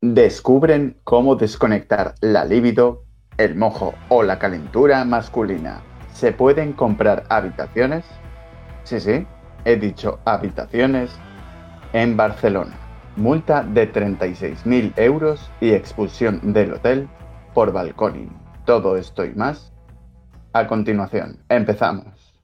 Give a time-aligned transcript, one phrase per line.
[0.00, 3.02] Descubren cómo desconectar la libido,
[3.36, 5.82] el mojo o la calentura masculina.
[6.12, 8.04] ¿Se pueden comprar habitaciones?
[8.84, 9.26] Sí, sí,
[9.64, 11.10] he dicho habitaciones
[11.92, 12.78] en Barcelona.
[13.16, 17.08] Multa de 36.000 euros y expulsión del hotel
[17.52, 18.30] por balconing.
[18.64, 19.72] Todo esto y más.
[20.52, 22.40] A continuación, empezamos.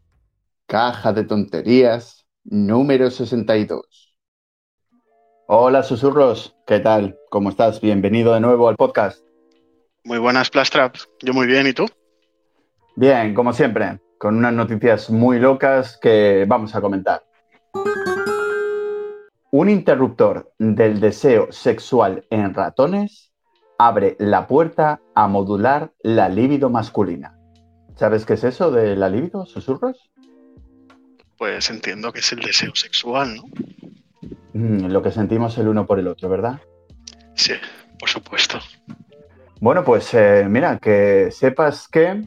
[0.67, 4.04] Caja de tonterías número 62.
[5.47, 7.19] Hola susurros, ¿qué tal?
[7.29, 7.79] ¿Cómo estás?
[7.79, 9.23] Bienvenido de nuevo al podcast.
[10.03, 11.07] Muy buenas, Plastraps.
[11.21, 11.87] Yo muy bien, ¿y tú?
[12.97, 17.27] Bien, como siempre, con unas noticias muy locas que vamos a comentar.
[19.51, 23.31] Un interruptor del deseo sexual en ratones
[23.79, 27.39] abre la puerta a modular la libido masculina.
[27.97, 30.11] ¿Sabes qué es eso de la libido, susurros?
[31.37, 33.45] Pues entiendo que es el deseo sexual, ¿no?
[34.55, 36.61] Mm, lo que sentimos el uno por el otro, ¿verdad?
[37.35, 37.53] Sí,
[37.99, 38.59] por supuesto.
[39.61, 42.25] Bueno, pues eh, mira, que sepas que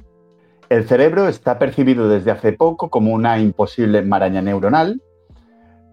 [0.69, 5.02] el cerebro está percibido desde hace poco como una imposible maraña neuronal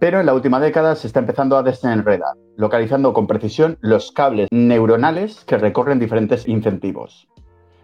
[0.05, 4.49] pero en la última década se está empezando a desenredar, localizando con precisión los cables
[4.51, 7.27] neuronales que recorren diferentes incentivos.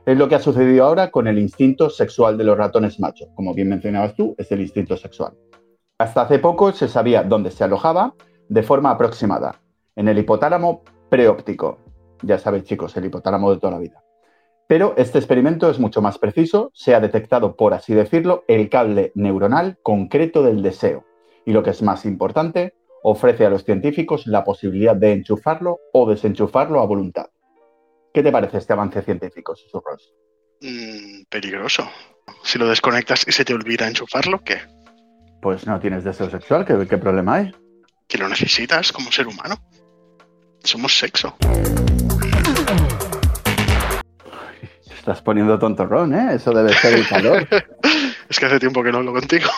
[0.04, 3.28] Es lo que ha sucedido ahora con el instinto sexual de los ratones machos.
[3.34, 5.32] Como bien mencionabas tú, es el instinto sexual.
[5.96, 8.12] Hasta hace poco se sabía dónde se alojaba
[8.50, 9.60] de forma aproximada,
[9.94, 11.78] en el hipotálamo preóptico.
[12.22, 14.02] Ya sabéis, chicos, el hipotálamo de toda la vida.
[14.66, 19.12] Pero este experimento es mucho más preciso, se ha detectado, por así decirlo, el cable
[19.14, 21.04] neuronal concreto del deseo,
[21.46, 26.08] y lo que es más importante, ofrece a los científicos la posibilidad de enchufarlo o
[26.10, 27.26] desenchufarlo a voluntad.
[28.12, 30.12] ¿Qué te parece este avance científico, Susurros?
[30.60, 31.88] Mm, peligroso.
[32.42, 34.58] Si lo desconectas y se te olvida enchufarlo, ¿qué?
[35.40, 37.52] Pues no tienes deseo sexual, ¿qué, qué problema hay?
[38.11, 39.55] Que lo necesitas como ser humano.
[40.64, 41.36] Somos sexo.
[44.89, 46.34] Te estás poniendo tontorrón, ¿eh?
[46.34, 47.47] Eso debe ser el calor.
[48.28, 49.49] es que hace tiempo que no hablo contigo.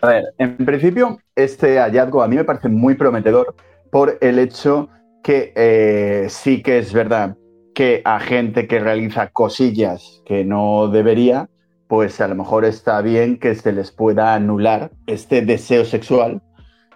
[0.00, 3.54] A ver, en principio, este hallazgo a mí me parece muy prometedor
[3.92, 4.88] por el hecho
[5.22, 7.36] que eh, sí que es verdad
[7.76, 11.48] que a gente que realiza cosillas que no debería,
[11.86, 16.42] pues a lo mejor está bien que se les pueda anular este deseo sexual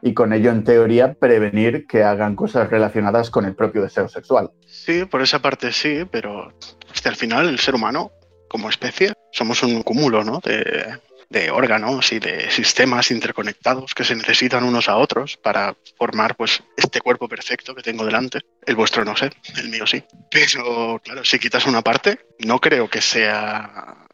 [0.03, 4.51] y con ello, en teoría, prevenir que hagan cosas relacionadas con el propio deseo sexual.
[4.67, 6.53] Sí, por esa parte sí, pero
[6.93, 8.13] hasta al final el ser humano,
[8.49, 10.41] como especie, somos un cúmulo ¿no?
[10.41, 10.99] de,
[11.29, 16.63] de órganos y de sistemas interconectados que se necesitan unos a otros para formar pues
[16.77, 18.41] este cuerpo perfecto que tengo delante.
[18.65, 20.03] El vuestro no sé, el mío sí.
[20.31, 24.07] Pero claro, si quitas una parte, no creo que sea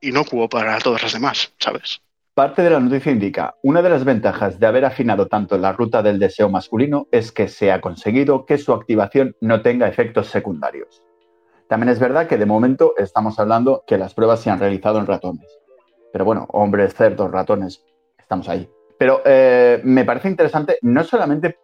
[0.00, 2.00] inocuo para todas las demás, ¿sabes?
[2.38, 6.04] Parte de la noticia indica, una de las ventajas de haber afinado tanto la ruta
[6.04, 11.02] del deseo masculino es que se ha conseguido que su activación no tenga efectos secundarios.
[11.68, 15.08] También es verdad que de momento estamos hablando que las pruebas se han realizado en
[15.08, 15.58] ratones.
[16.12, 17.84] Pero bueno, hombres, cerdos, ratones,
[18.16, 18.70] estamos ahí.
[19.00, 21.58] Pero eh, me parece interesante no solamente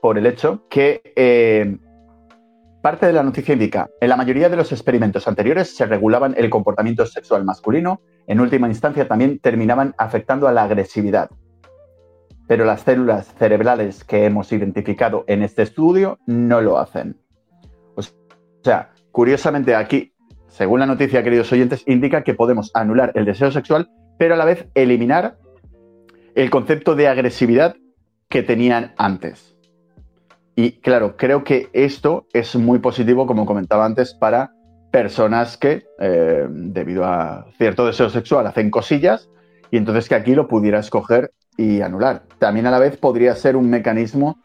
[0.00, 1.76] por el hecho que eh,
[2.80, 6.50] parte de la noticia indica, en la mayoría de los experimentos anteriores se regulaban el
[6.50, 11.30] comportamiento sexual masculino, en última instancia también terminaban afectando a la agresividad.
[12.46, 17.16] Pero las células cerebrales que hemos identificado en este estudio no lo hacen.
[17.94, 18.02] O
[18.62, 20.14] sea, curiosamente aquí
[20.54, 24.44] según la noticia, queridos oyentes, indica que podemos anular el deseo sexual, pero a la
[24.44, 25.36] vez eliminar
[26.36, 27.74] el concepto de agresividad
[28.28, 29.56] que tenían antes.
[30.54, 34.53] Y claro, creo que esto es muy positivo, como comentaba antes, para
[34.94, 39.28] personas que, eh, debido a cierto deseo sexual, hacen cosillas
[39.72, 42.22] y entonces que aquí lo pudiera escoger y anular.
[42.38, 44.38] También a la vez podría ser un mecanismo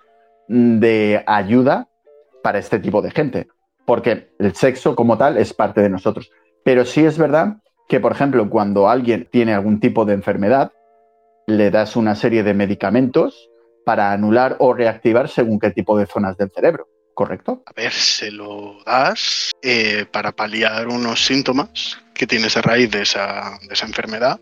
[0.48, 1.88] de ayuda
[2.42, 3.48] para este tipo de gente
[3.86, 6.32] porque el sexo como tal es parte de nosotros.
[6.64, 10.72] Pero sí es verdad que, por ejemplo, cuando alguien tiene algún tipo de enfermedad,
[11.46, 13.52] le das una serie de medicamentos
[13.86, 16.88] para anular o reactivar según qué tipo de zonas del cerebro,
[17.20, 17.64] ¿correcto?
[17.66, 23.02] A ver, se lo das eh, para paliar unos síntomas que tienes a raíz de
[23.02, 24.40] esa, de esa enfermedad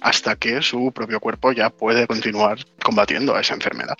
[0.00, 3.98] hasta que su propio cuerpo ya puede continuar combatiendo a esa enfermedad.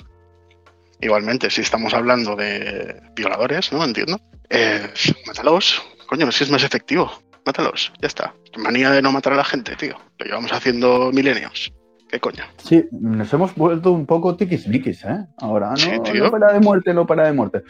[1.02, 3.84] Igualmente, si estamos hablando de violadores, ¿no?
[3.84, 4.18] Entiendo.
[4.48, 4.88] Eh,
[5.26, 5.82] mátalos.
[6.06, 7.22] Coño, si es más efectivo.
[7.44, 7.92] Mátalos.
[8.00, 8.34] Ya está.
[8.56, 10.00] Manía de no matar a la gente, tío.
[10.16, 11.70] Lo llevamos haciendo milenios.
[12.10, 12.42] ¿Qué coño?
[12.56, 15.26] Sí, nos hemos vuelto un poco tiquismiquis, ¿eh?
[15.38, 17.62] Ahora, no, no para de muerte, no para de muerte.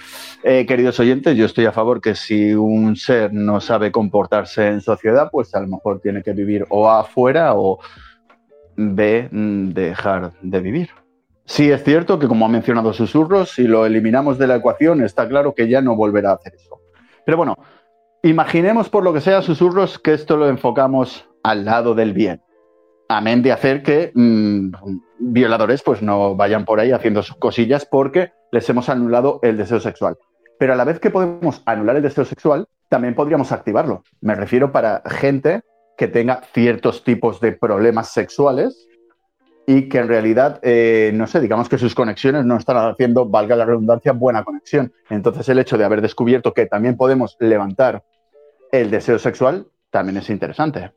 [0.43, 4.81] Eh, queridos oyentes, yo estoy a favor que si un ser no sabe comportarse en
[4.81, 7.81] sociedad, pues a lo mejor tiene que vivir o afuera o
[8.77, 10.91] B, dejar de vivir
[11.51, 15.29] Sí es cierto que, como ha mencionado Susurros, si lo eliminamos de la ecuación, está
[15.29, 16.81] claro que ya no volverá a hacer eso.
[17.27, 17.59] Pero bueno,
[18.23, 22.41] imaginemos por lo que sea, Susurros, que esto lo enfocamos al lado del bien.
[23.13, 24.71] Amén de hacer que mm,
[25.19, 29.81] violadores pues no vayan por ahí haciendo sus cosillas porque les hemos anulado el deseo
[29.81, 30.17] sexual.
[30.61, 34.05] Pero a la vez que podemos anular el deseo sexual, también podríamos activarlo.
[34.21, 35.63] Me refiero para gente
[35.99, 38.87] que tenga ciertos tipos de problemas sexuales
[39.67, 43.57] y que en realidad, eh, no sé, digamos que sus conexiones no están haciendo, valga
[43.57, 44.93] la redundancia, buena conexión.
[45.09, 48.05] Entonces el hecho de haber descubierto que también podemos levantar
[48.71, 50.93] el deseo sexual también es interesante.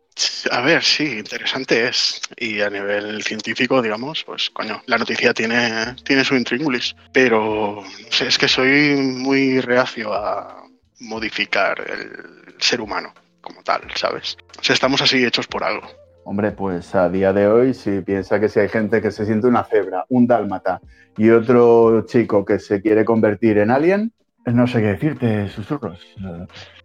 [0.52, 2.22] A ver, sí, interesante es.
[2.38, 6.96] Y a nivel científico, digamos, pues coño, la noticia tiene, tiene su intríngulis.
[7.12, 10.64] Pero no sé, es que soy muy reacio a
[11.00, 14.38] modificar el ser humano como tal, ¿sabes?
[14.60, 15.88] O sea, estamos así hechos por algo.
[16.26, 19.48] Hombre, pues a día de hoy, si piensa que si hay gente que se siente
[19.48, 20.80] una cebra, un dálmata
[21.18, 24.14] y otro chico que se quiere convertir en alien,
[24.46, 26.00] no sé qué decirte, susurros.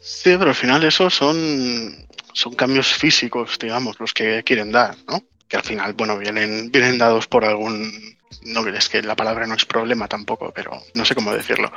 [0.00, 1.36] Sí, pero al final eso son,
[2.32, 5.22] son cambios físicos, digamos, los que quieren dar, ¿no?
[5.48, 7.90] Que al final, bueno, vienen, vienen dados por algún...
[8.44, 11.70] No, es que la palabra no es problema tampoco, pero no sé cómo decirlo.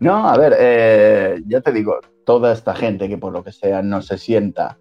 [0.00, 3.82] No, a ver, eh, ya te digo, toda esta gente que por lo que sea
[3.82, 4.78] no se sienta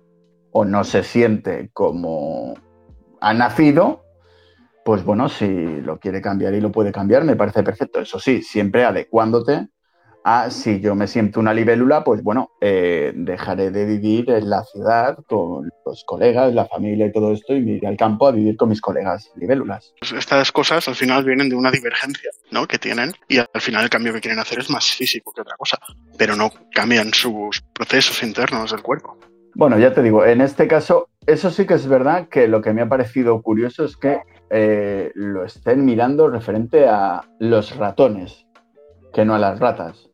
[0.51, 2.55] o no se siente como
[3.19, 4.05] ha nacido,
[4.85, 7.99] pues bueno, si lo quiere cambiar y lo puede cambiar, me parece perfecto.
[7.99, 9.67] Eso sí, siempre adecuándote
[10.23, 14.63] a si yo me siento una libélula, pues bueno, eh, dejaré de vivir en la
[14.63, 18.31] ciudad con los colegas, la familia y todo esto y me iré al campo a
[18.31, 19.93] vivir con mis colegas libélulas.
[19.99, 22.67] Pues estas cosas al final vienen de una divergencia ¿no?
[22.67, 25.55] que tienen y al final el cambio que quieren hacer es más físico que otra
[25.57, 25.77] cosa,
[26.17, 29.17] pero no cambian sus procesos internos del cuerpo.
[29.55, 32.73] Bueno, ya te digo, en este caso, eso sí que es verdad que lo que
[32.73, 38.45] me ha parecido curioso es que eh, lo estén mirando referente a los ratones,
[39.13, 40.08] que no a las ratas.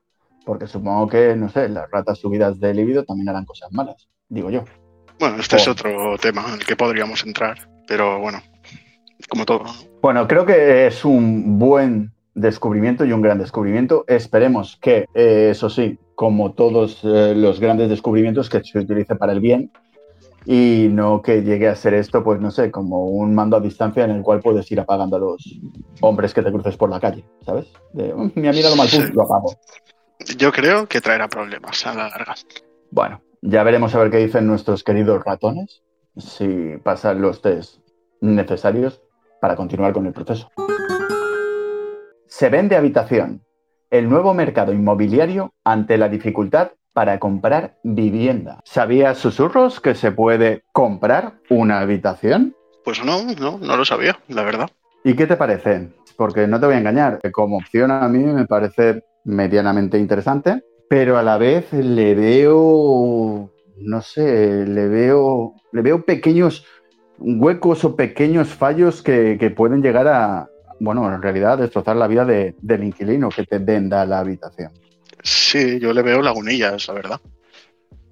[0.45, 4.49] Porque supongo que, no sé, las ratas subidas de libido también harán cosas malas, digo
[4.49, 4.63] yo.
[5.19, 7.57] Bueno, este es otro tema en el que podríamos entrar,
[7.87, 8.41] pero bueno,
[9.29, 9.63] como todo.
[10.01, 14.03] Bueno, creo que es un buen descubrimiento y un gran descubrimiento.
[14.07, 19.33] Esperemos que, eh, eso sí, como todos eh, los grandes descubrimientos, que se utilice para
[19.33, 19.71] el bien
[20.45, 24.03] y no que llegue a ser esto, pues no sé, como un mando a distancia
[24.03, 25.59] en el cual puedes ir apagando a los
[26.01, 27.65] hombres que te cruces por la calle, ¿sabes?
[27.93, 29.55] De, me ha mirado mal, lo apago.
[30.37, 32.35] Yo creo que traerá problemas a la larga.
[32.91, 35.81] Bueno, ya veremos a ver qué dicen nuestros queridos ratones,
[36.17, 37.79] si pasan los test
[38.19, 39.01] necesarios
[39.39, 40.49] para continuar con el proceso.
[42.27, 43.45] Se vende habitación,
[43.89, 48.59] el nuevo mercado inmobiliario ante la dificultad para comprar vivienda.
[48.65, 52.55] ¿Sabías, susurros, que se puede comprar una habitación?
[52.83, 54.69] Pues no, no, no lo sabía, la verdad.
[55.03, 55.93] ¿Y qué te parece?
[56.17, 61.17] Porque no te voy a engañar, como opción a mí me parece medianamente interesante, pero
[61.17, 66.65] a la vez le veo, no sé, le veo, le veo pequeños
[67.17, 70.47] huecos o pequeños fallos que, pueden llegar a,
[70.79, 74.71] bueno, en realidad destrozar la vida del inquilino que te venda la habitación.
[75.23, 77.21] Sí, yo le veo lagunillas, la verdad.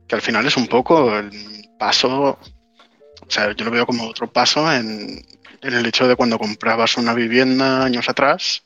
[0.07, 1.31] Que al final es un poco el
[1.77, 5.24] paso, o sea, yo lo veo como otro paso en,
[5.62, 8.63] en el hecho de cuando comprabas una vivienda años atrás,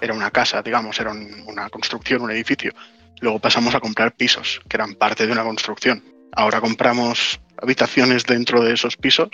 [0.00, 1.12] era una casa, digamos, era
[1.46, 2.72] una construcción, un edificio.
[3.20, 6.04] Luego pasamos a comprar pisos, que eran parte de una construcción.
[6.32, 9.30] Ahora compramos habitaciones dentro de esos pisos.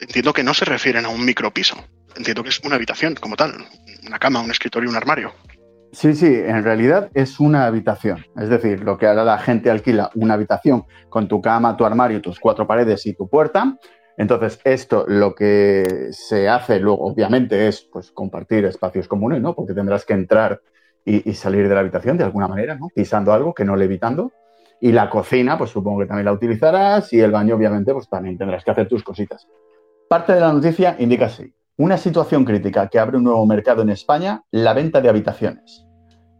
[0.00, 1.76] Entiendo que no se refieren a un micropiso.
[2.16, 3.52] Entiendo que es una habitación como tal.
[4.06, 5.34] Una cama, un escritorio, un armario.
[5.92, 8.24] Sí, sí, en realidad es una habitación.
[8.36, 12.20] Es decir, lo que ahora la gente alquila una habitación con tu cama, tu armario,
[12.20, 13.76] tus cuatro paredes y tu puerta,
[14.18, 19.54] entonces, esto lo que se hace luego, obviamente, es pues, compartir espacios comunes, ¿no?
[19.54, 20.60] Porque tendrás que entrar
[21.04, 22.88] y, salir de la habitación de alguna manera, ¿no?
[22.92, 24.32] Pisando algo que no levitando.
[24.80, 27.12] Y la cocina, pues supongo que también la utilizarás.
[27.12, 29.46] Y el baño, obviamente, pues también tendrás que hacer tus cositas.
[30.08, 31.54] Parte de la noticia indica así.
[31.76, 35.86] Una situación crítica que abre un nuevo mercado en España, la venta de habitaciones.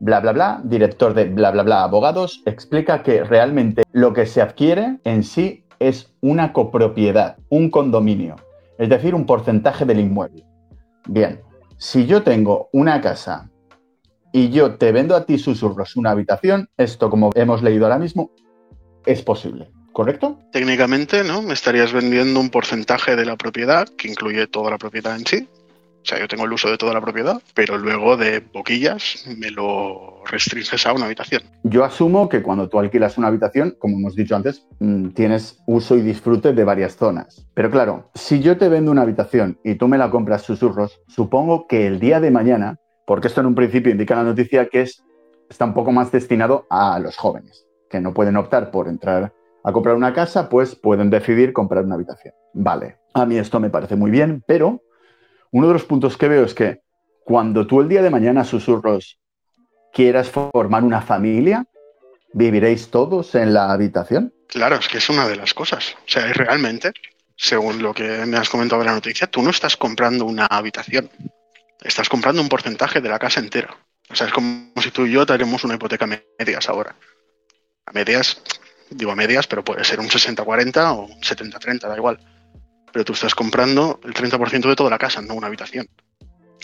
[0.00, 4.42] Bla, bla, bla, director de bla, bla, bla, abogados, explica que realmente lo que se
[4.42, 8.36] adquiere en sí es una copropiedad, un condominio,
[8.78, 10.44] es decir, un porcentaje del inmueble.
[11.06, 11.40] Bien,
[11.76, 13.50] si yo tengo una casa
[14.32, 18.30] y yo te vendo a ti susurros una habitación, esto como hemos leído ahora mismo,
[19.06, 20.38] es posible, ¿correcto?
[20.52, 21.40] Técnicamente, ¿no?
[21.40, 25.48] Me estarías vendiendo un porcentaje de la propiedad, que incluye toda la propiedad en sí.
[26.08, 30.22] Sea, yo tengo el uso de toda la propiedad, pero luego de boquillas me lo
[30.24, 31.42] restringes a una habitación.
[31.64, 35.98] Yo asumo que cuando tú alquilas una habitación, como hemos dicho antes, mm, tienes uso
[35.98, 37.46] y disfrute de varias zonas.
[37.52, 41.66] Pero claro, si yo te vendo una habitación y tú me la compras susurros, supongo
[41.66, 45.04] que el día de mañana, porque esto en un principio indica la noticia que es,
[45.50, 49.72] está un poco más destinado a los jóvenes, que no pueden optar por entrar a
[49.74, 52.32] comprar una casa, pues pueden decidir comprar una habitación.
[52.54, 54.80] Vale, a mí esto me parece muy bien, pero
[55.52, 56.80] uno de los puntos que veo es que
[57.24, 59.18] cuando tú el día de mañana, susurros,
[59.92, 61.66] quieras formar una familia,
[62.32, 64.32] ¿viviréis todos en la habitación?
[64.48, 65.94] Claro, es que es una de las cosas.
[66.06, 66.92] O sea, realmente,
[67.36, 71.10] según lo que me has comentado en la noticia, tú no estás comprando una habitación,
[71.82, 73.76] estás comprando un porcentaje de la casa entera.
[74.10, 76.96] O sea, es como si tú y yo tenemos una hipoteca a medias ahora.
[77.84, 78.42] A medias,
[78.88, 82.18] digo a medias, pero puede ser un 60-40 o un 70-30, da igual
[82.98, 85.86] pero tú estás comprando el 30% de toda la casa, no una habitación.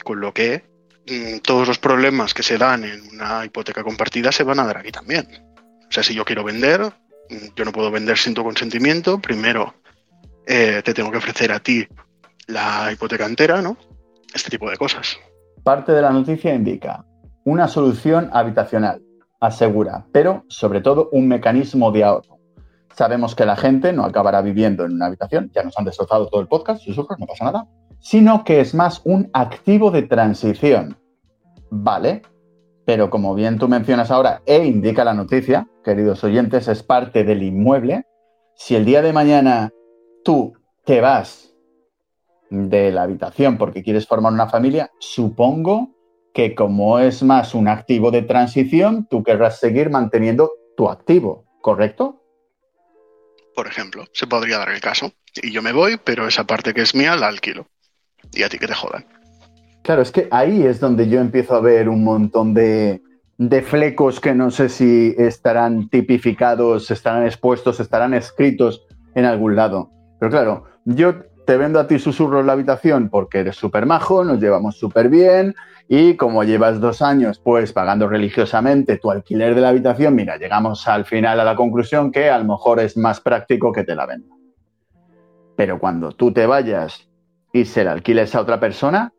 [0.02, 0.64] Con lo que
[1.06, 4.78] mm, todos los problemas que se dan en una hipoteca compartida se van a dar
[4.78, 5.28] aquí también.
[5.88, 9.20] O sea, si yo quiero vender, mm, yo no puedo vender sin tu consentimiento.
[9.20, 9.74] Primero,
[10.44, 11.86] eh, te tengo que ofrecer a ti
[12.48, 13.76] la hipoteca entera, ¿no?
[14.34, 15.16] Este tipo de cosas.
[15.62, 17.04] Parte de la noticia indica
[17.44, 19.00] una solución habitacional,
[19.38, 22.40] asegura, pero sobre todo un mecanismo de ahorro
[22.94, 26.40] sabemos que la gente no acabará viviendo en una habitación, ya nos han destrozado todo
[26.40, 30.96] el podcast, susurros, no pasa nada, sino que es más un activo de transición.
[31.70, 32.22] Vale,
[32.84, 37.42] pero como bien tú mencionas ahora e indica la noticia, queridos oyentes, es parte del
[37.42, 38.04] inmueble.
[38.54, 39.72] Si el día de mañana
[40.22, 40.52] tú
[40.84, 41.54] te vas
[42.50, 45.90] de la habitación porque quieres formar una familia, supongo
[46.32, 52.23] que como es más un activo de transición, tú querrás seguir manteniendo tu activo, ¿correcto?
[53.54, 54.04] Por ejemplo.
[54.12, 55.12] Se podría dar el caso.
[55.42, 57.66] Y yo me voy, pero esa parte que es mía la alquilo.
[58.32, 59.06] Y a ti que te jodan.
[59.82, 63.02] Claro, es que ahí es donde yo empiezo a ver un montón de,
[63.36, 69.90] de flecos que no sé si estarán tipificados, estarán expuestos, estarán escritos en algún lado.
[70.18, 71.14] Pero claro, yo
[71.44, 75.08] te vendo a ti susurros en la habitación porque eres súper majo, nos llevamos súper
[75.08, 75.54] bien,
[75.88, 80.88] y como llevas dos años, pues pagando religiosamente tu alquiler de la habitación, mira, llegamos
[80.88, 84.06] al final a la conclusión que a lo mejor es más práctico que te la
[84.06, 84.34] venda.
[85.56, 87.08] Pero cuando tú te vayas
[87.52, 89.12] y se la alquiles a otra persona,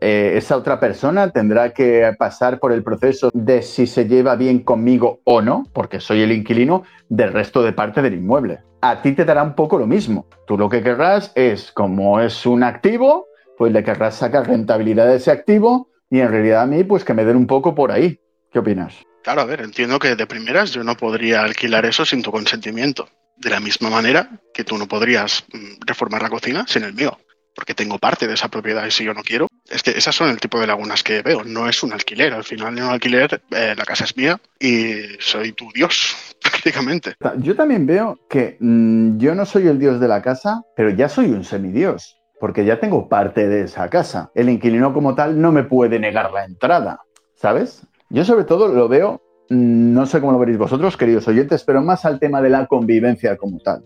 [0.00, 4.60] eh, esa otra persona tendrá que pasar por el proceso de si se lleva bien
[4.60, 8.60] conmigo o no, porque soy el inquilino del resto de parte del inmueble.
[8.84, 10.26] A ti te dará un poco lo mismo.
[10.44, 15.16] Tú lo que querrás es, como es un activo, pues le querrás sacar rentabilidad de
[15.16, 18.18] ese activo y en realidad a mí, pues que me den un poco por ahí.
[18.52, 18.94] ¿Qué opinas?
[19.22, 23.08] Claro, a ver, entiendo que de primeras yo no podría alquilar eso sin tu consentimiento.
[23.36, 27.16] De la misma manera que tú no podrías mm, reformar la cocina sin el mío,
[27.54, 29.46] porque tengo parte de esa propiedad y si yo no quiero.
[29.70, 31.44] Es que esas son el tipo de lagunas que veo.
[31.44, 32.32] No es un alquiler.
[32.34, 36.31] Al final, en un alquiler, eh, la casa es mía y soy tu dios,
[37.38, 41.08] Yo también veo que mm, yo no soy el dios de la casa, pero ya
[41.08, 44.30] soy un semidios porque ya tengo parte de esa casa.
[44.34, 47.00] El inquilino como tal no me puede negar la entrada,
[47.34, 47.86] ¿sabes?
[48.10, 51.82] Yo sobre todo lo veo, mm, no sé cómo lo veréis vosotros, queridos oyentes, pero
[51.82, 53.84] más al tema de la convivencia como tal.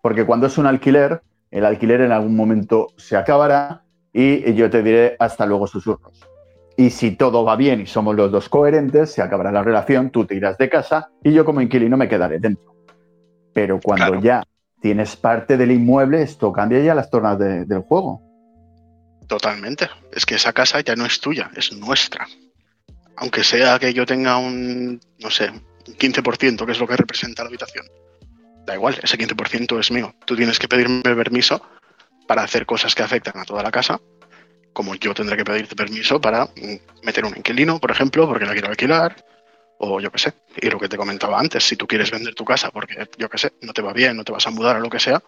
[0.00, 4.82] Porque cuando es un alquiler, el alquiler en algún momento se acabará y yo te
[4.82, 6.31] diré hasta luego susurros.
[6.76, 10.24] Y si todo va bien y somos los dos coherentes, se acabará la relación, tú
[10.24, 12.74] te irás de casa y yo como inquilino me quedaré dentro.
[13.52, 14.42] Pero cuando ya
[14.80, 18.22] tienes parte del inmueble, esto cambia ya las tornas del juego.
[19.28, 19.88] Totalmente.
[20.12, 22.26] Es que esa casa ya no es tuya, es nuestra.
[23.16, 27.42] Aunque sea que yo tenga un, no sé, un 15%, que es lo que representa
[27.42, 27.86] la habitación.
[28.66, 30.14] Da igual, ese 15% es mío.
[30.24, 31.62] Tú tienes que pedirme permiso
[32.26, 34.00] para hacer cosas que afectan a toda la casa,
[34.72, 38.52] como yo tendré que pedirte permiso para mm, meter un inquilino, por ejemplo, porque la
[38.52, 39.24] quiero alquilar,
[39.78, 40.32] o yo qué sé.
[40.60, 43.38] Y lo que te comentaba antes, si tú quieres vender tu casa porque, yo qué
[43.38, 45.22] sé, no te va bien, no te vas a mudar o lo que sea,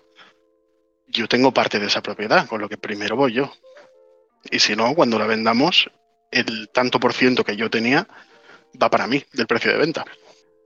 [1.08, 3.52] yo tengo parte de esa propiedad, con lo que primero voy yo.
[4.50, 5.90] Y si no, cuando la vendamos,
[6.30, 8.06] el tanto por ciento que yo tenía
[8.80, 10.04] va para mí, del precio de venta.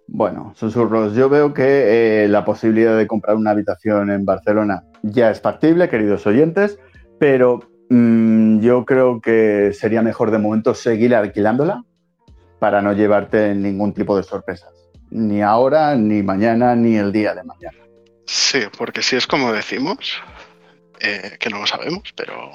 [0.06, 5.30] Bueno, susurros, yo veo que eh, la posibilidad de comprar una habitación en Barcelona ya
[5.30, 6.78] es factible, queridos oyentes,
[7.18, 11.85] pero mm, yo creo que sería mejor de momento seguir alquilándola
[12.59, 14.73] para no llevarte ningún tipo de sorpresas.
[15.11, 17.78] Ni ahora, ni mañana, ni el día de mañana.
[18.26, 20.21] Sí, porque si es como decimos,
[21.00, 22.50] eh, que no lo sabemos, pero,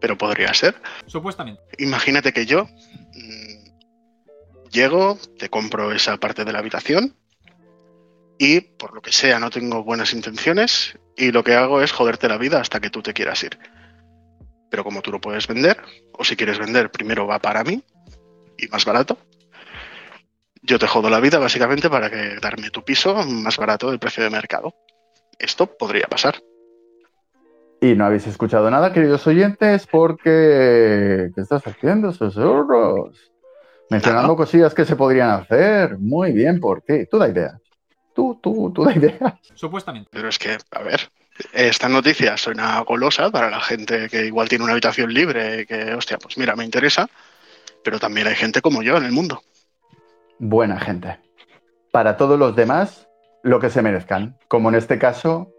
[0.00, 0.74] pero podría ser.
[1.06, 1.62] Supuestamente.
[1.78, 7.14] Imagínate que yo mm, llego, te compro esa parte de la habitación
[8.38, 12.28] y por lo que sea no tengo buenas intenciones y lo que hago es joderte
[12.28, 13.56] la vida hasta que tú te quieras ir
[14.74, 17.80] pero como tú lo puedes vender, o si quieres vender, primero va para mí
[18.58, 19.16] y más barato.
[20.62, 24.24] Yo te jodo la vida básicamente para que darme tu piso más barato del precio
[24.24, 24.74] de mercado.
[25.38, 26.42] Esto podría pasar.
[27.80, 33.30] Y no habéis escuchado nada, queridos oyentes, porque ¿qué estás haciendo, susurros?
[33.90, 35.98] Mencionando cosillas que se podrían hacer.
[36.00, 37.06] Muy bien, ¿por qué?
[37.06, 37.62] Tú da ideas.
[38.12, 39.34] Tú, tú, tú da ideas.
[39.54, 40.10] Supuestamente.
[40.10, 41.12] Pero es que, a ver,
[41.52, 46.18] esta noticia suena golosa para la gente que igual tiene una habitación libre, que, hostia,
[46.18, 47.08] pues mira, me interesa,
[47.82, 49.42] pero también hay gente como yo en el mundo.
[50.38, 51.18] Buena gente.
[51.92, 53.08] Para todos los demás,
[53.42, 54.36] lo que se merezcan.
[54.48, 55.52] Como en este caso,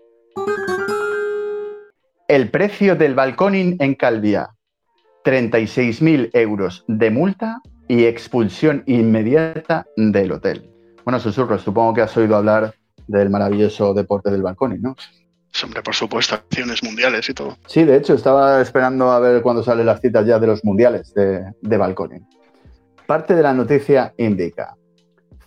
[2.27, 4.49] el precio del balconing en Calvia.
[5.23, 10.69] 36.000 euros de multa y expulsión inmediata del hotel.
[11.03, 12.75] Bueno, susurros, supongo que has oído hablar
[13.07, 14.95] del maravilloso deporte del balconing, ¿no?
[15.63, 17.57] Hombre, por supuesto, acciones mundiales y todo.
[17.67, 21.13] Sí, de hecho, estaba esperando a ver cuándo salen las citas ya de los mundiales
[21.13, 22.21] de, de.
[23.05, 24.75] Parte de la noticia indica,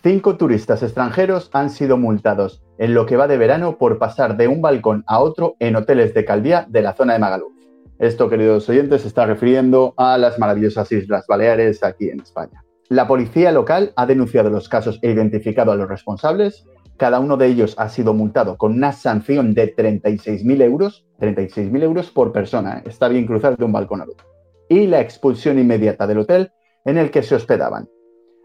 [0.01, 4.47] cinco turistas extranjeros han sido multados en lo que va de verano por pasar de
[4.47, 7.53] un balcón a otro en hoteles de Calvía de la zona de Magaluf.
[7.99, 12.63] Esto, queridos oyentes, se está refiriendo a las maravillosas Islas Baleares aquí en España.
[12.87, 16.65] La policía local ha denunciado los casos e identificado a los responsables
[16.99, 22.11] cada uno de ellos ha sido multado con una sanción de 36.000 euros, 36.000 euros
[22.11, 22.83] por persona, ¿eh?
[22.89, 24.27] está bien cruzar de un balcón al otro,
[24.67, 26.51] y la expulsión inmediata del hotel
[26.83, 27.89] en el que se hospedaban.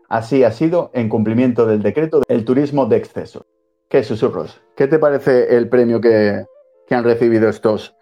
[0.08, 3.44] Así ha sido en cumplimiento del decreto del turismo de exceso.
[3.88, 4.62] ¿Qué susurros?
[4.76, 6.44] ¿Qué te parece el premio que,
[6.86, 7.96] que han recibido estos,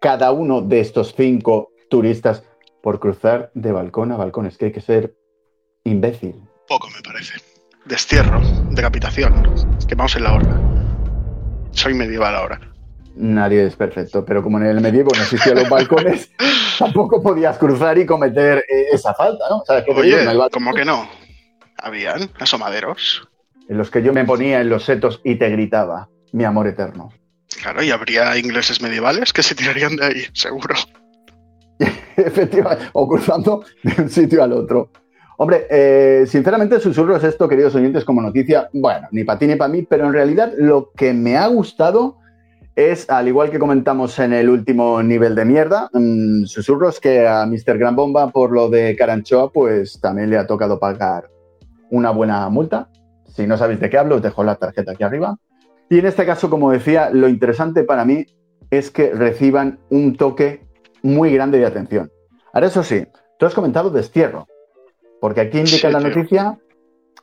[0.00, 2.42] cada uno de estos cinco turistas
[2.82, 4.46] por cruzar de balcón a balcón?
[4.46, 5.14] Es que hay que ser
[5.84, 6.42] imbécil.
[6.66, 7.55] Poco me parece
[7.86, 8.40] destierro,
[8.70, 9.42] decapitación,
[9.96, 10.60] vamos en la horda.
[11.70, 12.60] Soy medieval ahora.
[13.14, 16.30] Nadie es perfecto, pero como en el medievo no existían los balcones,
[16.78, 19.62] tampoco podías cruzar y cometer eh, esa falta, ¿no?
[19.94, 21.08] Oye, ¿cómo que no?
[21.78, 23.26] Habían asomaderos.
[23.68, 27.10] En los que yo me ponía en los setos y te gritaba, mi amor eterno.
[27.60, 30.74] Claro, y habría ingleses medievales que se tirarían de ahí, seguro.
[32.16, 34.90] Efectivamente, o cruzando de un sitio al otro.
[35.38, 39.72] Hombre, eh, sinceramente, susurros esto, queridos oyentes, como noticia, bueno, ni para ti ni para
[39.72, 42.16] mí, pero en realidad lo que me ha gustado
[42.74, 47.44] es, al igual que comentamos en el último nivel de mierda, mm, susurros que a
[47.46, 47.76] Mr.
[47.78, 51.28] Gran Bomba por lo de Caranchoa, pues también le ha tocado pagar
[51.90, 52.88] una buena multa.
[53.26, 55.38] Si no sabéis de qué hablo, os dejo la tarjeta aquí arriba.
[55.90, 58.26] Y en este caso, como decía, lo interesante para mí
[58.70, 60.66] es que reciban un toque
[61.02, 62.10] muy grande de atención.
[62.52, 63.06] Ahora, eso sí,
[63.38, 64.46] tú has comentado destierro.
[65.20, 66.58] Porque aquí indica en la noticia,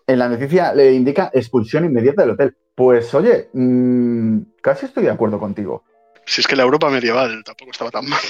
[0.08, 2.56] en la noticia le indica expulsión inmediata del hotel.
[2.76, 5.84] Pues oye, mm, casi estoy de acuerdo contigo.
[6.26, 8.20] Si es que la Europa medieval tampoco estaba tan mal.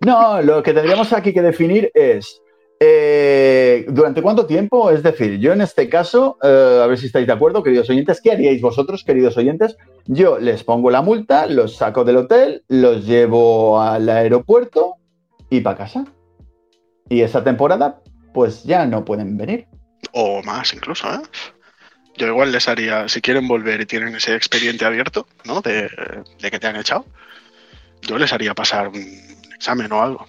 [0.00, 2.42] No, lo que tendríamos aquí que definir es
[2.80, 4.90] eh, ¿Durante cuánto tiempo?
[4.90, 8.20] Es decir, yo en este caso, eh, a ver si estáis de acuerdo, queridos oyentes,
[8.20, 9.76] ¿qué haríais vosotros, queridos oyentes?
[10.06, 14.96] Yo les pongo la multa, los saco del hotel, los llevo al aeropuerto
[15.50, 16.04] y para casa.
[17.08, 18.02] Y esa temporada
[18.34, 19.66] pues ya no pueden venir.
[20.12, 21.22] O más incluso, ¿eh?
[22.16, 25.62] Yo igual les haría, si quieren volver y tienen ese expediente abierto, ¿no?
[25.62, 25.88] De,
[26.38, 27.06] que te han echado,
[28.02, 29.04] yo les haría pasar un
[29.54, 30.26] examen o algo.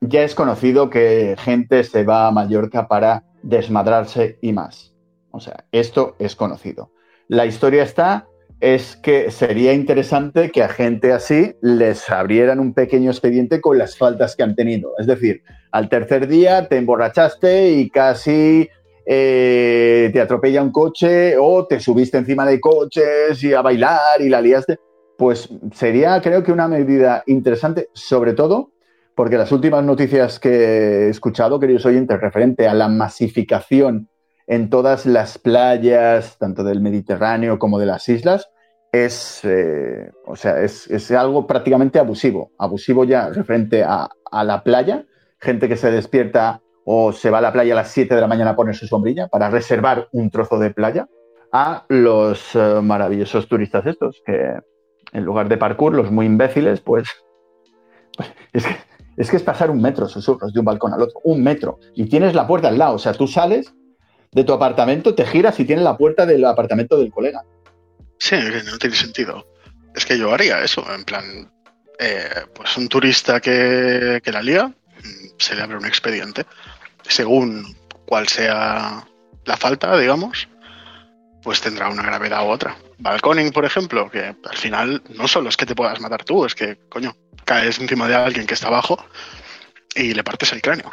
[0.00, 4.92] Ya es conocido que gente se va a Mallorca para desmadrarse y más.
[5.30, 6.92] O sea, esto es conocido.
[7.28, 8.26] La historia está
[8.64, 13.98] es que sería interesante que a gente así les abrieran un pequeño expediente con las
[13.98, 14.92] faltas que han tenido.
[14.98, 18.70] Es decir, al tercer día te emborrachaste y casi
[19.04, 24.30] eh, te atropella un coche o te subiste encima de coches y a bailar y
[24.30, 24.78] la liaste.
[25.18, 28.70] Pues sería, creo que, una medida interesante, sobre todo
[29.14, 34.08] porque las últimas noticias que he escuchado, queridos oyentes, referente a la masificación
[34.46, 38.48] en todas las playas, tanto del Mediterráneo como de las islas,
[38.94, 42.52] es, eh, o sea, es, algo prácticamente abusivo.
[42.58, 44.08] Abusivo ya referente a,
[44.44, 45.04] la playa.
[45.40, 48.26] Gente que se despierta o se va a la playa a las 7 de la
[48.26, 51.08] mañana a poner su sombrilla para reservar un trozo de playa.
[51.52, 54.58] A los eh, maravillosos turistas estos, que
[55.12, 57.08] en lugar de parkour, los muy imbéciles, pues,
[58.16, 58.76] pues es que,
[59.16, 61.20] es que es pasar un metro, susurros, de un balcón al otro.
[61.24, 61.78] Un metro.
[61.94, 62.94] Y tienes la puerta al lado.
[62.94, 63.74] O sea, tú sales
[64.30, 67.44] de tu apartamento, te giras y tienes la puerta del apartamento del colega.
[68.18, 69.46] Sí, no tiene sentido.
[69.94, 71.52] Es que yo haría eso, en plan,
[71.98, 76.46] eh, pues un turista que, la lía, mm, se le abre un expediente.
[77.08, 79.06] Según cuál sea
[79.44, 80.48] la falta, digamos,
[81.42, 82.76] pues tendrá una gravedad u otra.
[82.98, 86.54] Balconing, por ejemplo, que al final no solo es que te puedas matar tú, es
[86.54, 89.04] que, coño, caes encima de alguien que está abajo
[89.94, 90.90] y le partes el cráneo.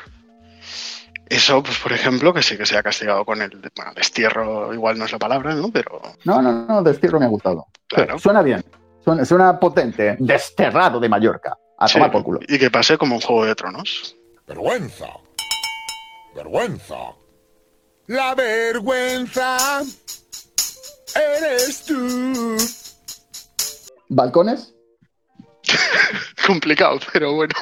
[1.31, 4.99] Eso, pues por ejemplo, que sí que se ha castigado con el bueno, destierro, igual
[4.99, 5.71] no es la palabra, ¿no?
[5.71, 6.01] Pero.
[6.25, 7.67] No, no, no, destierro me ha gustado.
[7.87, 8.19] Claro.
[8.19, 8.61] Suena bien.
[9.01, 10.17] Suena, suena potente.
[10.19, 11.57] Desterrado de Mallorca.
[11.77, 12.39] A Sí, tomar por culo.
[12.45, 14.13] Y que pase como un juego de tronos.
[14.45, 15.07] Vergüenza.
[16.35, 16.97] Vergüenza.
[18.07, 19.83] La vergüenza
[21.15, 22.57] eres tú.
[24.09, 24.75] ¿Balcones?
[26.45, 27.55] Complicado, pero bueno.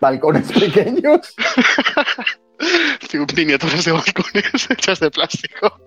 [0.00, 1.34] ¿Balcones pequeños?
[3.36, 5.80] Miniaturas de balcones hechas de plástico.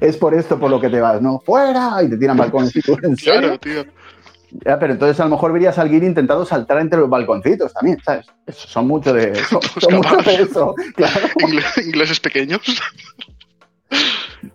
[0.00, 1.40] Es por esto por lo que te vas, ¿no?
[1.40, 2.02] ¡Fuera!
[2.02, 3.40] Y te tiran balcones ¿en serio?
[3.40, 3.84] Claro, tío.
[4.64, 7.98] Ya, pero entonces a lo mejor verías a alguien intentando saltar entre los balconcitos también,
[8.04, 8.26] ¿sabes?
[8.46, 11.28] Eso, son mucho de son, son mucho de eso, claro.
[11.84, 12.60] Ingleses pequeños.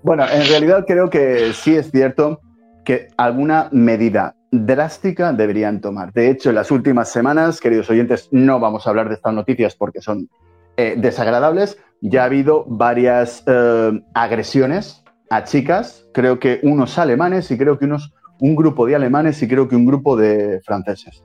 [0.02, 2.40] Bueno, en realidad creo que sí es cierto
[2.86, 6.12] que alguna medida drástica deberían tomar.
[6.14, 9.76] De hecho, en las últimas semanas, queridos oyentes, no vamos a hablar de estas noticias
[9.76, 10.30] porque son
[10.78, 11.78] eh, desagradables.
[12.02, 17.86] Ya ha habido varias eh, agresiones a chicas, creo que unos alemanes y creo que
[17.86, 21.24] unos, un grupo de alemanes y creo que un grupo de franceses.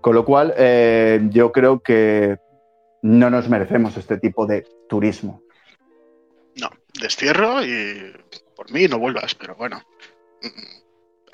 [0.00, 2.38] Con lo cual, eh, yo creo que
[3.02, 5.42] no nos merecemos este tipo de turismo.
[6.56, 8.14] No, destierro y
[8.56, 9.82] por mí no vuelvas, pero bueno.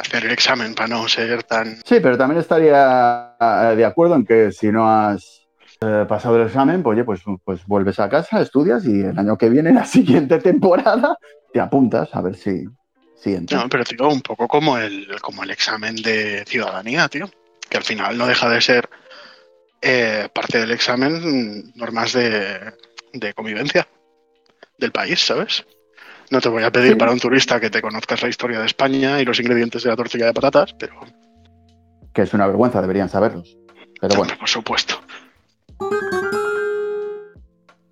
[0.00, 1.76] Hacer el examen para no ser tan.
[1.84, 5.46] Sí, pero también estaría eh, de acuerdo en que si no has
[5.82, 9.36] eh, pasado el examen, pues, oye, pues, pues vuelves a casa, estudias y el año
[9.36, 11.16] que viene, la siguiente temporada,
[11.52, 12.64] te apuntas a ver si,
[13.14, 13.62] si entras.
[13.62, 17.30] No, pero tío, un poco como el, como el examen de ciudadanía, tío.
[17.68, 18.88] Que al final no deja de ser
[19.82, 22.72] eh, parte del examen normas de,
[23.12, 23.86] de convivencia
[24.78, 25.64] del país, ¿sabes?
[26.30, 29.20] No te voy a pedir para un turista que te conozcas la historia de España
[29.20, 30.94] y los ingredientes de la tortilla de patatas, pero
[32.12, 33.58] Que es una vergüenza, deberían saberlos.
[34.00, 35.00] Pero bueno, por supuesto.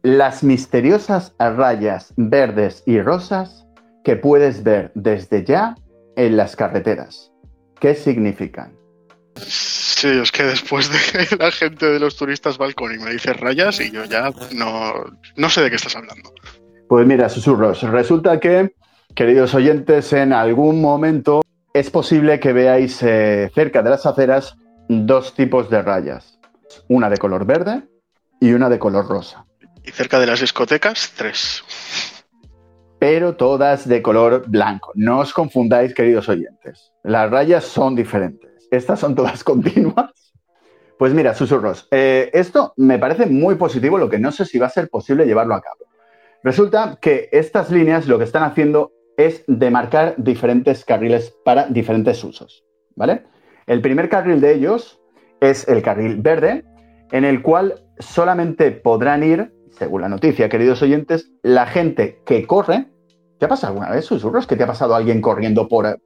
[0.03, 3.66] las misteriosas rayas verdes y rosas
[4.05, 5.74] que puedes ver desde ya
[6.16, 7.33] en las carreteras.
[7.81, 8.72] ¿Qué significan?
[9.37, 13.33] Sí, es que después de que la gente de los turistas balcón y me dice
[13.33, 14.94] rayas y yo ya no,
[15.37, 16.33] no sé de qué estás hablando.
[16.88, 17.83] Pues mira, susurros.
[17.83, 18.74] Resulta que,
[19.14, 21.42] queridos oyentes, en algún momento
[21.74, 24.57] es posible que veáis eh, cerca de las aceras
[24.88, 26.38] dos tipos de rayas.
[26.88, 27.83] Una de color verde
[28.40, 29.44] y una de color rosa.
[29.85, 31.62] Y cerca de las discotecas, tres.
[32.98, 34.92] Pero todas de color blanco.
[34.94, 36.92] No os confundáis, queridos oyentes.
[37.05, 38.66] Las rayas son diferentes.
[38.70, 40.11] Estas son todas continuas.
[40.98, 41.87] Pues mira, susurros.
[41.90, 45.27] eh, esto me parece muy positivo, lo que no sé si va a ser posible
[45.27, 45.88] llevarlo a cabo.
[46.42, 52.64] Resulta que estas líneas lo que están haciendo es demarcar diferentes carriles para diferentes usos,
[52.94, 53.24] ¿vale?
[53.66, 55.01] El primer carril de ellos
[55.40, 56.64] es el carril verde,
[57.11, 62.87] en el cual solamente podrán ir, según la noticia, queridos oyentes, la gente que corre.
[63.38, 65.87] ¿Te ha pasado alguna vez, susurros, que te ha pasado alguien corriendo por...
[65.87, 65.96] eh,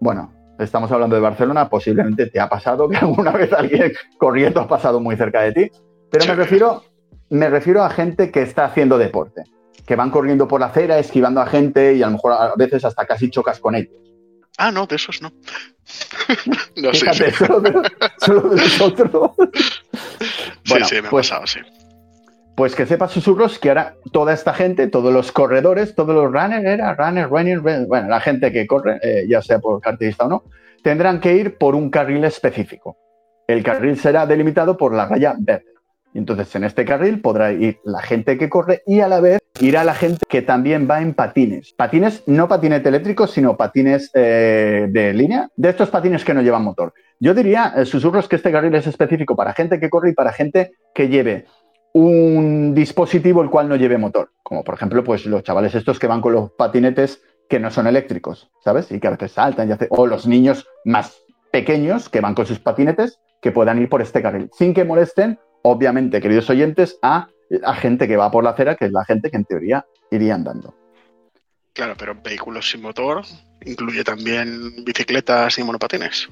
[0.00, 4.68] Bueno, estamos hablando de Barcelona, posiblemente te ha pasado que alguna vez alguien corriendo ha
[4.68, 5.70] pasado muy cerca de ti,
[6.10, 6.82] pero me refiero
[7.30, 9.42] me refiero a gente que está haciendo deporte,
[9.86, 12.84] que van corriendo por la acera, esquivando a gente y a lo mejor a veces
[12.84, 13.94] hasta casi chocas con ellos.
[14.58, 15.30] Ah, no, de esos no.
[16.76, 17.44] no, sí, Fíjate, sí.
[17.44, 19.30] solo, de, solo de nosotros.
[20.68, 21.60] Bueno, sí, sí, me ha pues- pasado, sí.
[22.56, 26.64] Pues que sepas, susurros, que ahora toda esta gente, todos los corredores, todos los runners,
[26.66, 30.28] era runner, running, run- bueno, la gente que corre, eh, ya sea por carterista o
[30.28, 30.44] no,
[30.82, 32.98] tendrán que ir por un carril específico.
[33.46, 35.64] El carril será delimitado por la raya verde.
[36.12, 39.40] Y entonces en este carril podrá ir la gente que corre y a la vez
[39.60, 41.72] irá la gente que también va en patines.
[41.74, 45.48] Patines, no patinete eléctrico, sino patines eh, de línea.
[45.56, 46.92] De estos patines que no llevan motor.
[47.20, 50.32] Yo diría, eh, susurros, que este carril es específico para gente que corre y para
[50.32, 51.46] gente que lleve
[51.92, 54.30] un dispositivo el cual no lleve motor.
[54.42, 57.86] Como por ejemplo, pues los chavales estos que van con los patinetes que no son
[57.86, 58.90] eléctricos, ¿sabes?
[58.92, 59.88] Y que a veces saltan y hacen...
[59.90, 61.20] O los niños más
[61.50, 65.38] pequeños que van con sus patinetes que puedan ir por este carril, sin que molesten,
[65.62, 69.30] obviamente, queridos oyentes, a la gente que va por la acera, que es la gente
[69.30, 70.74] que en teoría iría andando.
[71.72, 73.22] Claro, pero vehículos sin motor
[73.64, 76.28] incluye también bicicletas y monopatines.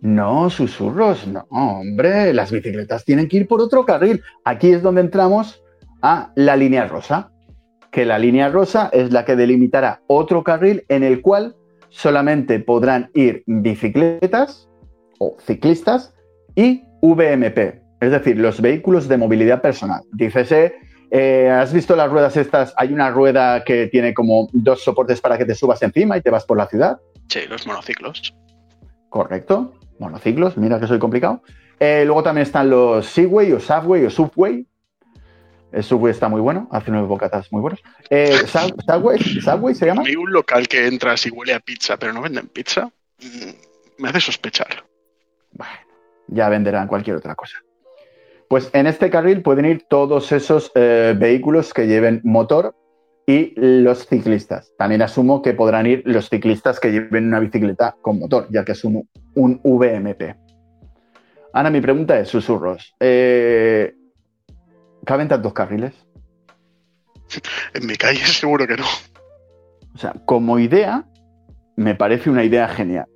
[0.00, 4.22] No, susurros, no, hombre, las bicicletas tienen que ir por otro carril.
[4.44, 5.62] Aquí es donde entramos
[6.00, 7.30] a la línea rosa,
[7.90, 11.54] que la línea rosa es la que delimitará otro carril en el cual
[11.90, 14.68] solamente podrán ir bicicletas
[15.18, 16.14] o ciclistas
[16.54, 20.02] y VMP, es decir, los vehículos de movilidad personal.
[20.12, 20.74] Dícese
[21.12, 22.72] Eh, ¿Has visto las ruedas estas?
[22.76, 26.30] Hay una rueda que tiene como dos soportes para que te subas encima y te
[26.30, 27.00] vas por la ciudad.
[27.28, 28.32] Sí, los monociclos.
[29.08, 29.74] Correcto.
[29.98, 31.42] Monociclos, mira que soy complicado.
[31.80, 34.64] Eh, luego también están los Segway o Subway o Subway.
[35.72, 37.80] El Subway está muy bueno, hace unos bocatas muy buenos.
[38.08, 40.02] Eh, Sub- Subway, Subway se llama.
[40.02, 44.08] Mí un local que entras y huele a pizza, pero no venden pizza, mm, me
[44.08, 44.84] hace sospechar.
[45.52, 45.72] Bueno,
[46.28, 47.56] ya venderán cualquier otra cosa.
[48.50, 52.74] Pues en este carril pueden ir todos esos eh, vehículos que lleven motor
[53.24, 54.72] y los ciclistas.
[54.76, 58.72] También asumo que podrán ir los ciclistas que lleven una bicicleta con motor, ya que
[58.72, 60.34] es un, VMP.
[61.52, 62.92] Ahora mi pregunta es, susurros.
[62.98, 63.94] eh,
[65.06, 65.94] ¿Caben tantos carriles?
[67.72, 68.86] En mi calle seguro que no.
[69.94, 71.04] O sea, como idea,
[71.76, 73.06] me parece una idea genial.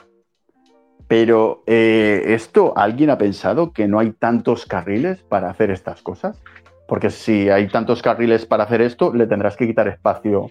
[1.16, 6.42] Pero eh, esto, ¿alguien ha pensado que no hay tantos carriles para hacer estas cosas?
[6.88, 10.50] Porque si hay tantos carriles para hacer esto, le tendrás que quitar espacio.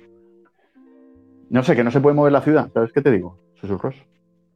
[1.49, 2.71] No sé, que no se puede mover la ciudad.
[2.73, 3.37] ¿Sabes qué te digo?
[3.59, 3.95] Susurros.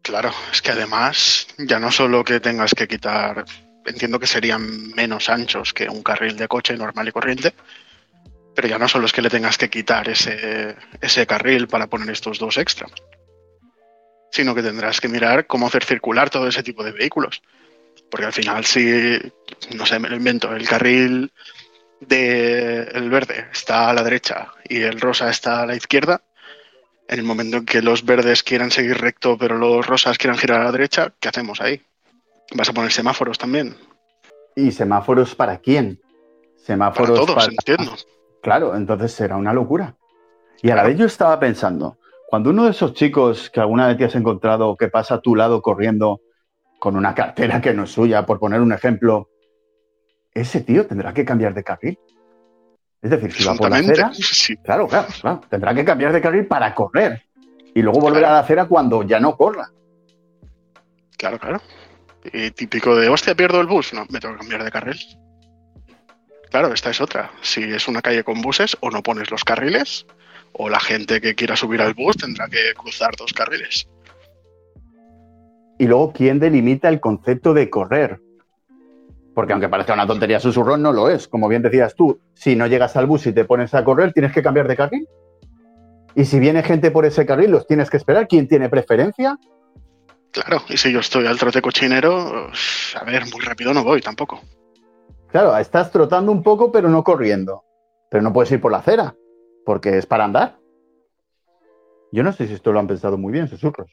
[0.01, 3.43] Claro, es que además ya no solo que tengas que quitar,
[3.85, 7.53] entiendo que serían menos anchos que un carril de coche normal y corriente,
[8.55, 12.09] pero ya no solo es que le tengas que quitar ese, ese carril para poner
[12.11, 12.87] estos dos extra,
[14.31, 17.41] sino que tendrás que mirar cómo hacer circular todo ese tipo de vehículos.
[18.09, 19.19] Porque al final si,
[19.75, 21.31] no sé, me lo invento, el carril
[21.99, 26.21] del verde está a la derecha y el rosa está a la izquierda,
[27.07, 30.61] en el momento en que los verdes quieran seguir recto, pero los rosas quieran girar
[30.61, 31.81] a la derecha, ¿qué hacemos ahí?
[32.53, 33.75] ¿Vas a poner semáforos también?
[34.55, 35.97] ¿Y semáforos para quién?
[35.97, 37.95] Para Semáforos todos, entiendo.
[38.41, 39.95] Claro, entonces será una locura.
[40.61, 43.97] Y a la vez yo estaba pensando, cuando uno de esos chicos que alguna vez
[43.97, 46.19] te has encontrado que pasa a tu lado corriendo
[46.77, 49.29] con una cartera que no es suya, por poner un ejemplo,
[50.33, 51.97] ese tío tendrá que cambiar de carril.
[53.01, 54.57] Es decir, si va por la acera, sí.
[54.57, 57.23] claro, claro, claro, tendrá que cambiar de carril para correr
[57.73, 58.33] y luego volver Claro.
[58.33, 59.69] a la acera cuando ya no corra.
[61.17, 61.61] Claro, claro.
[62.55, 63.93] Típico de, hostia, pierdo el bus.
[63.93, 64.99] No, me tengo que cambiar de carril.
[66.51, 67.31] Claro, esta es otra.
[67.41, 70.05] Si es una calle con buses, o no pones los carriles,
[70.53, 73.87] o la gente que quiera subir al bus tendrá que cruzar dos carriles.
[75.79, 78.19] Y luego, ¿quién delimita el concepto de correr?
[79.35, 81.27] Porque aunque parezca una tontería susurrón, no lo es.
[81.27, 84.31] Como bien decías tú, si no llegas al bus y te pones a correr, tienes
[84.31, 85.07] que cambiar de carril.
[86.15, 88.27] Y si viene gente por ese carril, los tienes que esperar.
[88.27, 89.37] ¿Quién tiene preferencia?
[90.31, 92.49] Claro, y si yo estoy al trote cochinero,
[92.99, 94.41] a ver, muy rápido no voy tampoco.
[95.29, 97.63] Claro, estás trotando un poco, pero no corriendo.
[98.09, 99.13] Pero no puedes ir por la acera,
[99.67, 100.57] porque es para andar.
[102.13, 103.91] Yo no sé si esto lo han pensado muy bien, susurros.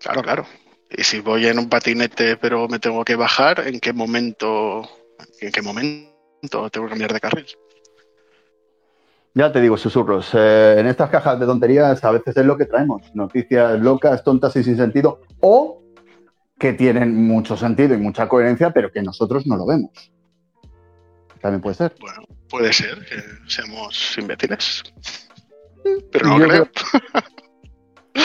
[0.00, 0.46] Claro, claro.
[0.90, 4.88] Y si voy en un patinete pero me tengo que bajar, ¿en qué momento,
[5.42, 7.46] en qué momento tengo que cambiar de carril?
[9.34, 10.30] Ya te digo, susurros.
[10.32, 13.14] eh, en estas cajas de tonterías a veces es lo que traemos.
[13.14, 15.20] Noticias locas, tontas y sin sentido.
[15.40, 15.82] O
[16.58, 19.92] que tienen mucho sentido y mucha coherencia, pero que nosotros no lo vemos.
[21.42, 21.94] También puede ser.
[22.00, 24.82] Bueno, puede ser que seamos imbéciles.
[26.12, 26.70] Pero no Yo creo.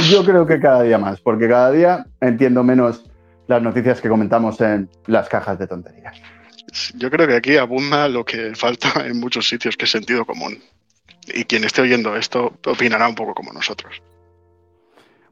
[0.10, 3.06] Yo creo que cada día más, porque cada día entiendo menos
[3.48, 6.20] las noticias que comentamos en las cajas de tonterías.
[6.96, 10.58] Yo creo que aquí abunda lo que falta en muchos sitios, que es sentido común.
[11.28, 14.02] Y quien esté oyendo esto opinará un poco como nosotros.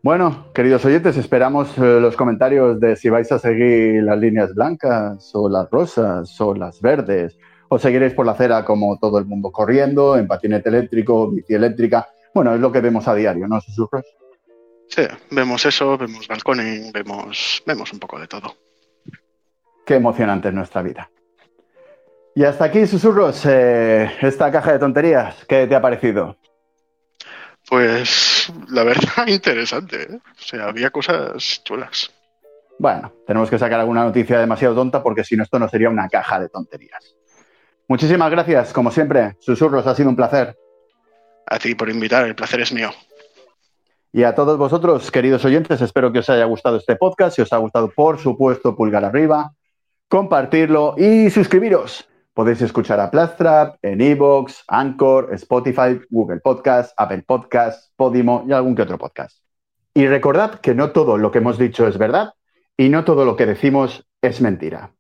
[0.04, 5.30] Bueno, queridos oyentes, esperamos eh, los comentarios de si vais a seguir las líneas blancas
[5.34, 7.38] o las rosas o las verdes,
[7.74, 12.10] o seguiréis por la acera como todo el mundo corriendo, en patinete eléctrico, bici eléctrica.
[12.34, 14.04] Bueno, es lo que vemos a diario, ¿no, susurros?
[14.90, 18.58] Sí, vemos eso, vemos balconing, vemos, vemos un poco de todo.
[19.86, 21.10] Qué emocionante es nuestra vida.
[22.36, 26.36] Y hasta aquí, susurros, eh, esta caja de tonterías, ¿qué te ha parecido?
[27.70, 30.14] Pues la verdad, interesante.
[30.14, 30.20] ¿eh?
[30.30, 32.12] O sea, había cosas chulas.
[32.78, 36.10] Bueno, tenemos que sacar alguna noticia demasiado tonta porque si no, esto no sería una
[36.10, 37.16] caja de tonterías.
[37.92, 39.36] Muchísimas gracias, como siempre.
[39.42, 40.58] Susurros, ha sido un placer.
[41.46, 42.90] A ti por invitar, el placer es mío.
[44.14, 47.36] Y a todos vosotros, queridos oyentes, espero que os haya gustado este podcast.
[47.36, 49.52] Si os ha gustado, por supuesto, pulgar arriba,
[50.08, 52.08] compartirlo y suscribiros.
[52.34, 58.74] Podéis escuchar a Plastrap en Evox, Anchor, Spotify, Google Podcast, Apple Podcast, Podimo y algún
[58.74, 59.38] que otro podcast.
[59.94, 62.36] Y recordad que no todo lo que hemos dicho es verdad
[62.78, 64.94] y no todo lo que decimos es mentira.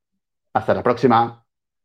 [0.51, 1.40] Hasta la próxima.